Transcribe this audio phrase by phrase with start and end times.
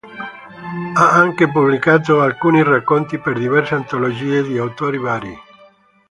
[0.95, 5.37] Ha anche pubblicato alcuni racconti per diverse antologie di autori vari.